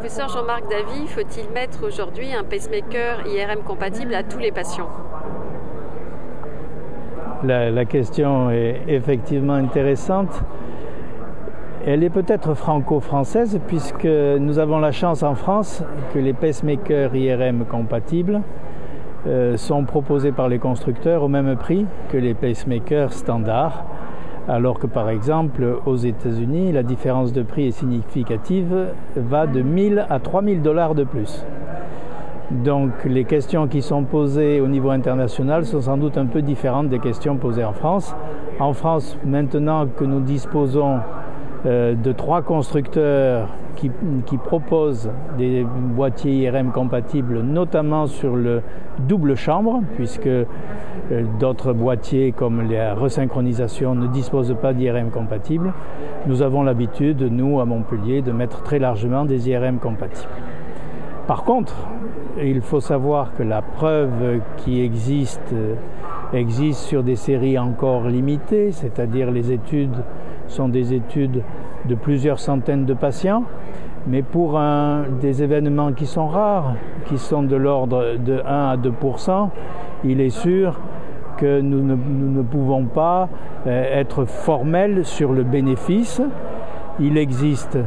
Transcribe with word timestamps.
Professeur 0.00 0.30
Jean-Marc 0.30 0.62
Davy, 0.70 1.06
faut-il 1.08 1.52
mettre 1.52 1.86
aujourd'hui 1.86 2.32
un 2.32 2.42
pacemaker 2.42 3.26
IRM 3.26 3.62
compatible 3.62 4.14
à 4.14 4.22
tous 4.22 4.38
les 4.38 4.50
patients? 4.50 4.88
La, 7.44 7.84
question 7.84 8.50
est 8.50 8.80
effectivement 8.88 9.52
intéressante. 9.52 10.42
Elle 11.84 12.02
est 12.02 12.08
peut-être 12.08 12.54
franco-française 12.54 13.60
puisque 13.66 14.06
nous 14.06 14.58
avons 14.58 14.78
la 14.78 14.90
chance 14.90 15.22
en 15.22 15.34
France 15.34 15.84
que 16.14 16.18
les 16.18 16.32
pacemakers 16.32 17.14
IRM 17.14 17.66
compatibles 17.66 18.40
euh, 19.26 19.58
sont 19.58 19.84
proposés 19.84 20.32
par 20.32 20.48
les 20.48 20.58
constructeurs 20.58 21.22
au 21.22 21.28
même 21.28 21.56
prix 21.56 21.84
que 22.10 22.16
les 22.16 22.32
pacemakers 22.32 23.12
standards, 23.12 23.84
alors 24.50 24.80
que 24.80 24.88
par 24.88 25.08
exemple 25.08 25.78
aux 25.86 25.96
États-Unis, 25.96 26.72
la 26.72 26.82
différence 26.82 27.32
de 27.32 27.42
prix 27.42 27.68
est 27.68 27.70
significative, 27.70 28.88
va 29.14 29.46
de 29.46 29.62
1000 29.62 30.04
à 30.10 30.18
3000 30.18 30.60
dollars 30.60 30.96
de 30.96 31.04
plus. 31.04 31.44
Donc 32.50 32.90
les 33.04 33.24
questions 33.24 33.68
qui 33.68 33.80
sont 33.80 34.02
posées 34.02 34.60
au 34.60 34.66
niveau 34.66 34.90
international 34.90 35.64
sont 35.66 35.82
sans 35.82 35.96
doute 35.96 36.18
un 36.18 36.26
peu 36.26 36.42
différentes 36.42 36.88
des 36.88 36.98
questions 36.98 37.36
posées 37.36 37.64
en 37.64 37.72
France. 37.72 38.16
En 38.58 38.72
France, 38.72 39.16
maintenant 39.24 39.86
que 39.86 40.04
nous 40.04 40.20
disposons 40.20 40.98
euh, 41.64 41.94
de 41.94 42.10
trois 42.10 42.42
constructeurs 42.42 43.48
qui, 43.76 44.36
proposent 44.36 45.10
des 45.38 45.64
boîtiers 45.64 46.32
IRM 46.32 46.70
compatibles, 46.70 47.40
notamment 47.40 48.06
sur 48.06 48.36
le 48.36 48.62
double 48.98 49.36
chambre, 49.36 49.80
puisque 49.96 50.28
d'autres 51.38 51.72
boîtiers 51.72 52.32
comme 52.32 52.70
la 52.70 52.94
resynchronisation 52.94 53.94
ne 53.94 54.06
disposent 54.06 54.56
pas 54.60 54.72
d'IRM 54.72 55.10
compatibles, 55.10 55.72
nous 56.26 56.42
avons 56.42 56.62
l'habitude, 56.62 57.22
nous, 57.22 57.60
à 57.60 57.64
Montpellier, 57.64 58.22
de 58.22 58.32
mettre 58.32 58.62
très 58.62 58.78
largement 58.78 59.24
des 59.24 59.48
IRM 59.48 59.78
compatibles. 59.78 60.32
Par 61.26 61.44
contre, 61.44 61.74
il 62.42 62.60
faut 62.60 62.80
savoir 62.80 63.34
que 63.36 63.42
la 63.42 63.62
preuve 63.62 64.40
qui 64.58 64.82
existe 64.82 65.54
existe 66.32 66.82
sur 66.82 67.02
des 67.02 67.16
séries 67.16 67.58
encore 67.58 68.06
limitées, 68.06 68.70
c'est-à-dire 68.70 69.32
les 69.32 69.50
études 69.50 69.96
sont 70.46 70.68
des 70.68 70.94
études 70.94 71.42
de 71.86 71.94
plusieurs 71.96 72.38
centaines 72.38 72.84
de 72.84 72.94
patients, 72.94 73.42
mais 74.06 74.22
pour 74.22 74.60
des 75.20 75.42
événements 75.42 75.92
qui 75.92 76.06
sont 76.06 76.28
rares, 76.28 76.74
qui 77.06 77.18
sont 77.18 77.42
de 77.42 77.56
l'ordre 77.56 78.16
de 78.16 78.40
1 78.46 78.68
à 78.68 78.76
2% 78.76 79.48
il 80.04 80.20
est 80.20 80.30
sûr 80.30 80.78
que 81.40 81.60
nous 81.60 81.82
ne, 81.82 81.94
nous 81.94 82.30
ne 82.30 82.42
pouvons 82.42 82.84
pas 82.84 83.28
euh, 83.66 84.00
être 84.00 84.26
formels 84.26 85.04
sur 85.04 85.32
le 85.32 85.42
bénéfice. 85.42 86.20
Il 87.00 87.16
existe 87.16 87.78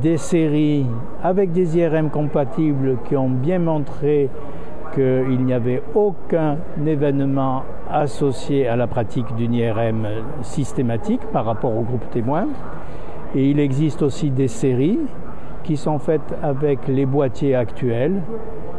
des 0.00 0.16
séries 0.16 0.86
avec 1.22 1.52
des 1.52 1.76
IRM 1.76 2.10
compatibles 2.10 2.96
qui 3.06 3.16
ont 3.16 3.28
bien 3.28 3.58
montré 3.58 4.30
qu'il 4.94 5.44
n'y 5.44 5.52
avait 5.52 5.82
aucun 5.94 6.56
événement 6.86 7.64
associé 7.90 8.68
à 8.68 8.76
la 8.76 8.86
pratique 8.86 9.34
d'une 9.34 9.52
IRM 9.52 10.06
systématique 10.42 11.20
par 11.32 11.44
rapport 11.44 11.76
au 11.76 11.82
groupe 11.82 12.08
témoin. 12.10 12.46
Et 13.34 13.50
il 13.50 13.58
existe 13.58 14.02
aussi 14.02 14.30
des 14.30 14.48
séries 14.48 15.00
qui 15.64 15.76
sont 15.76 15.98
faites 15.98 16.34
avec 16.42 16.86
les 16.86 17.04
boîtiers 17.04 17.54
actuels 17.54 18.22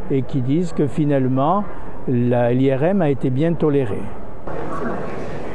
et 0.10 0.22
qui 0.22 0.42
disent 0.42 0.72
que 0.72 0.88
finalement 0.88 1.64
l'IRM 2.08 3.02
a 3.02 3.10
été 3.10 3.30
bien 3.30 3.54
tolérée. 3.54 4.04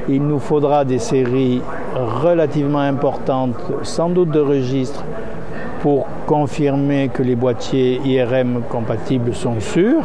Il 0.09 0.23
nous 0.27 0.39
faudra 0.39 0.85
des 0.85 0.99
séries 0.99 1.61
relativement 1.95 2.81
importantes, 2.81 3.55
sans 3.83 4.09
doute 4.09 4.31
de 4.31 4.41
registres, 4.41 5.05
pour 5.83 6.07
confirmer 6.27 7.11
que 7.13 7.23
les 7.23 7.37
boîtiers 7.37 8.01
IRM 8.05 8.63
compatibles 8.69 9.35
sont 9.35 9.61
sûrs 9.61 10.05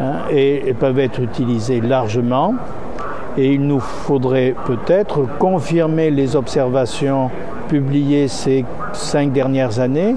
hein, 0.00 0.22
et, 0.30 0.74
peuvent 0.78 0.98
être 0.98 1.20
utilisés 1.20 1.80
largement. 1.80 2.54
Et 3.36 3.52
il 3.52 3.66
nous 3.66 3.80
faudrait 3.80 4.54
peut-être 4.66 5.26
confirmer 5.38 6.10
les 6.10 6.36
observations 6.36 7.30
publiées 7.68 8.28
ces 8.28 8.64
cinq 8.92 9.32
dernières 9.32 9.80
années 9.80 10.16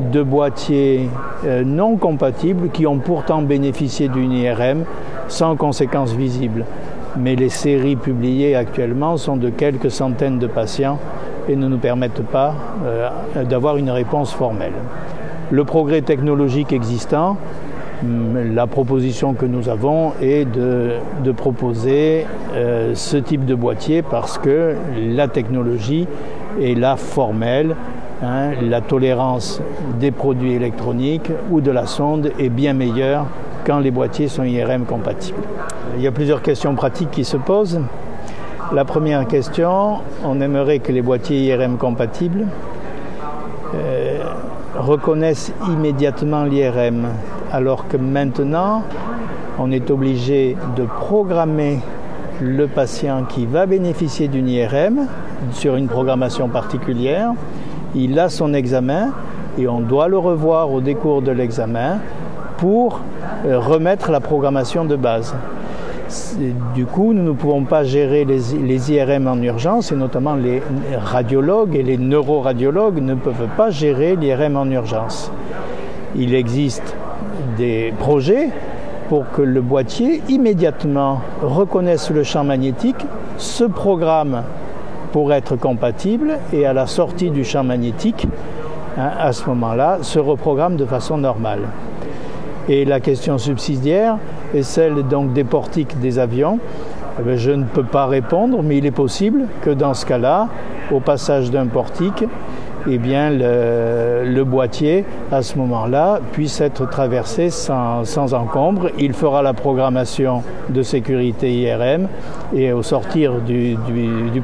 de 0.00 0.22
boîtiers 0.22 1.08
euh, 1.44 1.64
non 1.64 1.96
compatibles 1.96 2.70
qui 2.70 2.86
ont 2.86 2.98
pourtant 2.98 3.42
bénéficié 3.42 4.08
d'une 4.08 4.32
IRM 4.32 4.84
sans 5.28 5.56
conséquences 5.56 6.12
visibles. 6.12 6.64
Mais 7.16 7.34
les 7.34 7.48
séries 7.48 7.96
publiées 7.96 8.54
actuellement 8.56 9.16
sont 9.16 9.36
de 9.36 9.48
quelques 9.48 9.90
centaines 9.90 10.38
de 10.38 10.46
patients 10.46 10.98
et 11.48 11.56
ne 11.56 11.68
nous 11.68 11.78
permettent 11.78 12.22
pas 12.22 12.54
euh, 12.84 13.08
d'avoir 13.44 13.76
une 13.76 13.90
réponse 13.90 14.32
formelle. 14.32 14.74
Le 15.50 15.64
progrès 15.64 16.02
technologique 16.02 16.72
existant, 16.72 17.36
hum, 18.02 18.54
la 18.54 18.66
proposition 18.66 19.32
que 19.32 19.46
nous 19.46 19.68
avons 19.68 20.12
est 20.20 20.44
de, 20.44 20.98
proposer 21.36 22.26
euh, 22.54 22.94
ce 22.94 23.16
type 23.16 23.44
de 23.44 23.54
boîtier 23.54 24.02
parce 24.02 24.38
que 24.38 24.74
la 24.96 25.28
technologie 25.28 26.06
est 26.60 26.74
là 26.74 26.96
formelle. 26.96 27.76
Hein, 28.22 28.52
la 28.62 28.80
tolérance 28.80 29.60
des 30.00 30.10
produits 30.10 30.54
électroniques 30.54 31.30
ou 31.50 31.60
de 31.60 31.70
la 31.70 31.84
sonde 31.84 32.32
est 32.38 32.48
bien 32.48 32.72
meilleure 32.72 33.26
quand 33.66 33.78
les 33.78 33.90
boîtiers 33.90 34.28
sont 34.28 34.42
IRM 34.42 34.86
compatibles. 34.86 35.42
Il 35.96 36.02
y 36.02 36.06
a 36.06 36.12
plusieurs 36.12 36.40
questions 36.40 36.74
pratiques 36.74 37.10
qui 37.10 37.24
se 37.24 37.36
posent. 37.36 37.78
La 38.72 38.86
première 38.86 39.26
question, 39.26 39.98
on 40.24 40.40
aimerait 40.40 40.78
que 40.78 40.92
les 40.92 41.02
boîtiers 41.02 41.44
IRM 41.44 41.76
compatibles 41.76 42.46
euh, 43.74 44.22
reconnaissent 44.78 45.52
immédiatement 45.68 46.44
l'IRM, 46.44 47.08
alors 47.52 47.86
que 47.86 47.98
maintenant, 47.98 48.82
on 49.58 49.70
est 49.70 49.90
obligé 49.90 50.56
de 50.74 50.84
programmer 50.84 51.80
le 52.40 52.66
patient 52.66 53.24
qui 53.24 53.44
va 53.44 53.66
bénéficier 53.66 54.28
d'une 54.28 54.48
IRM 54.48 55.06
sur 55.52 55.76
une 55.76 55.88
programmation 55.88 56.48
particulière. 56.48 57.32
Il 57.98 58.18
a 58.18 58.28
son 58.28 58.52
examen 58.52 59.12
et 59.58 59.66
on 59.66 59.80
doit 59.80 60.08
le 60.08 60.18
revoir 60.18 60.70
au 60.70 60.82
décours 60.82 61.22
de 61.22 61.30
l'examen 61.32 61.98
pour 62.58 63.00
euh, 63.46 63.58
remettre 63.58 64.10
la 64.10 64.20
programmation 64.20 64.84
de 64.84 64.96
base. 64.96 65.34
Du 66.74 66.84
coup, 66.84 67.14
nous 67.14 67.22
ne 67.22 67.32
pouvons 67.32 67.64
pas 67.64 67.84
gérer 67.84 68.26
les, 68.26 68.92
IRM 68.92 69.26
en 69.26 69.40
urgence, 69.42 69.92
et 69.92 69.96
notamment 69.96 70.34
les 70.34 70.62
radiologues 70.98 71.74
et 71.74 71.82
les 71.82 71.96
neuroradiologues 71.96 73.00
ne 73.00 73.14
peuvent 73.14 73.48
pas 73.56 73.70
gérer 73.70 74.14
l'IRM 74.14 74.56
en 74.56 74.70
urgence. 74.70 75.32
Il 76.14 76.34
existe 76.34 76.94
des 77.56 77.94
projets 77.98 78.50
pour 79.08 79.30
que 79.30 79.40
le 79.40 79.62
boîtier 79.62 80.22
immédiatement 80.28 81.22
reconnaisse 81.42 82.10
le 82.10 82.22
champ 82.24 82.44
magnétique, 82.44 83.04
se 83.38 83.64
programme 83.64 84.42
pour 85.16 85.32
être 85.32 85.56
compatible 85.56 86.36
et 86.52 86.66
à 86.66 86.74
la 86.74 86.86
sortie 86.86 87.30
du 87.30 87.42
champ 87.42 87.64
magnétique, 87.64 88.26
hein, 88.98 89.12
à 89.18 89.32
ce 89.32 89.46
moment-là, 89.48 90.00
se 90.02 90.18
reprogramme 90.18 90.76
de 90.76 90.84
façon 90.84 91.16
normale. 91.16 91.60
Et 92.68 92.84
la 92.84 93.00
question 93.00 93.38
subsidiaire 93.38 94.18
est 94.54 94.62
celle 94.62 95.04
donc 95.04 95.32
des 95.32 95.44
portiques 95.44 95.98
des 96.00 96.18
avions. 96.18 96.58
Eh 97.18 97.38
je 97.38 97.50
ne 97.50 97.64
peux 97.64 97.82
pas 97.82 98.04
répondre, 98.04 98.62
mais 98.62 98.76
il 98.76 98.84
est 98.84 98.90
possible 98.90 99.46
que 99.62 99.70
dans 99.70 99.94
ce 99.94 100.04
cas-là, 100.04 100.48
au 100.92 101.00
passage 101.00 101.50
d'un 101.50 101.66
portique, 101.66 102.24
eh 102.88 102.98
bien, 102.98 103.30
le, 103.30 104.44
boîtier, 104.44 105.04
à 105.32 105.42
ce 105.42 105.58
moment-là, 105.58 106.20
puisse 106.32 106.60
être 106.60 106.88
traversé 106.88 107.50
sans, 107.50 108.34
encombre. 108.34 108.90
Il 108.98 109.12
fera 109.12 109.42
la 109.42 109.54
programmation 109.54 110.42
de 110.68 110.82
sécurité 110.82 111.52
IRM 111.52 112.08
et 112.54 112.72
au 112.72 112.82
sortir 112.82 113.40
du, 113.40 113.76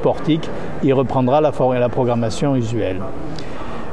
portique, 0.02 0.48
il 0.82 0.92
reprendra 0.94 1.40
la, 1.40 1.52
la 1.78 1.88
programmation 1.88 2.56
usuelle. 2.56 3.00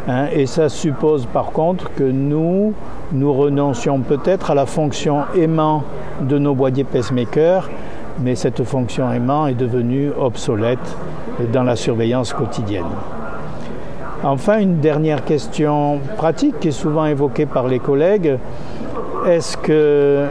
Hein, 0.07 0.27
et 0.33 0.45
ça 0.45 0.69
suppose 0.69 1.25
par 1.27 1.51
contre 1.51 1.93
que 1.93 2.03
nous, 2.03 2.73
nous 3.11 3.33
renoncions 3.33 3.99
peut-être 3.99 4.49
à 4.49 4.55
la 4.55 4.65
fonction 4.65 5.23
aimant 5.35 5.83
de 6.21 6.39
nos 6.39 6.55
boîtiers 6.55 6.83
pacemaker, 6.83 7.69
mais 8.19 8.35
cette 8.35 8.63
fonction 8.63 9.11
aimant 9.11 9.45
est 9.47 9.53
devenue 9.53 10.11
obsolète 10.19 10.97
dans 11.53 11.63
la 11.63 11.75
surveillance 11.75 12.33
quotidienne. 12.33 12.85
Enfin, 14.23 14.59
une 14.59 14.79
dernière 14.79 15.23
question 15.23 15.99
pratique 16.17 16.59
qui 16.59 16.67
est 16.67 16.71
souvent 16.71 17.05
évoquée 17.05 17.45
par 17.45 17.69
les 17.69 17.79
collègues. 17.79 18.37
Est-ce 19.25 19.55
que 19.55 20.25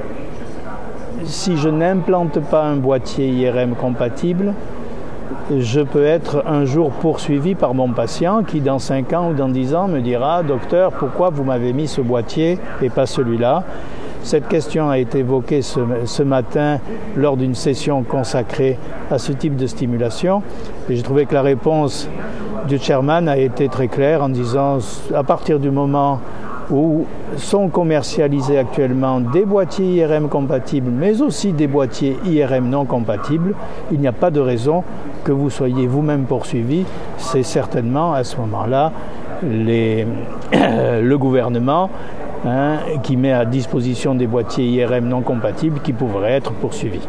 si 1.25 1.57
je 1.57 1.71
n'implante 1.71 2.39
pas 2.41 2.65
un 2.65 2.77
boîtier 2.77 3.29
IRM 3.29 3.75
compatible, 3.75 4.53
je 5.57 5.81
peux 5.81 6.05
être 6.05 6.45
un 6.47 6.67
jour 6.67 6.91
poursuivi 6.91 7.55
par 7.55 7.73
mon 7.73 7.89
patient 7.89 8.43
qui, 8.43 8.61
dans 8.61 8.79
5 8.79 9.11
ans 9.15 9.31
ou 9.31 9.33
dans 9.33 9.49
10 9.49 9.75
ans, 9.75 9.89
me 9.89 10.01
dira 10.01 10.43
Docteur, 10.43 10.93
pourquoi 10.93 11.31
vous 11.31 11.45
m'avez 11.45 11.73
mis 11.73 11.89
ce 11.89 12.03
boîtier 12.03 12.59
et 12.83 12.91
pas 12.91 13.07
celui-là? 13.07 13.65
Cette 14.23 14.49
question 14.49 14.91
a 14.91 14.99
été 14.99 15.21
évoquée 15.21 15.63
ce, 15.63 16.23
matin 16.23 16.79
lors 17.17 17.37
d'une 17.37 17.55
session 17.55 18.03
consacrée 18.03 18.79
à 19.11 19.19
ce 19.19 19.33
type 19.33 19.57
de 19.57 19.67
stimulation 19.67 20.43
et 20.89 20.97
j'ai 20.97 21.03
trouvé 21.03 21.27
que 21.27 21.35
la 21.35 21.43
réponse 21.43 22.09
du 22.67 22.79
chairman 22.79 23.29
a 23.29 23.39
été 23.39 23.69
très 23.69 23.89
claire 23.89 24.23
en 24.23 24.29
disant 24.29 24.79
à 25.15 25.23
partir 25.23 25.59
du 25.59 25.71
moment 25.71 26.21
où 26.71 27.07
sont 27.37 27.69
commercialisés 27.69 28.59
actuellement 28.59 29.21
des 29.21 29.45
boîtiers 29.45 29.87
IRM 29.97 30.29
compatibles, 30.29 30.91
mais 30.91 31.23
aussi 31.23 31.53
des 31.53 31.67
boîtiers 31.67 32.17
IRM 32.25 32.69
non 32.69 32.85
compatibles, 32.85 33.55
il 33.91 34.01
n'y 34.01 34.09
a 34.09 34.13
pas 34.13 34.31
de 34.31 34.41
raison 34.41 34.85
que 35.25 35.33
vous 35.33 35.51
soyez 35.51 35.87
vous-même 35.87 36.25
poursuivi. 36.25 36.85
C'est 37.17 37.43
certainement 37.43 38.13
à 38.13 38.25
ce 38.25 38.37
moment-là 38.37 38.93
le 39.43 41.17
gouvernement 41.17 41.89
hein, 42.45 42.79
qui 43.03 43.17
met 43.17 43.33
à 43.33 43.45
disposition 43.45 44.15
des 44.15 44.27
boîtiers 44.27 44.67
IRM 44.67 45.09
non 45.09 45.23
compatibles 45.23 45.81
qui 45.81 45.93
pourraient 45.93 46.33
être 46.33 46.53
poursuivis. 46.53 47.07